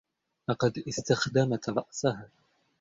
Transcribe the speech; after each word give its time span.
لقد 0.49 0.83
إستخدمت 0.87 1.69
رأسها. 1.69 2.29